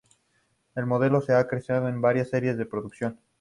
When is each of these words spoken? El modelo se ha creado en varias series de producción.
El 0.73 0.87
modelo 0.87 1.21
se 1.21 1.35
ha 1.35 1.45
creado 1.47 1.87
en 1.87 2.01
varias 2.01 2.29
series 2.31 2.57
de 2.57 2.65
producción. 2.65 3.19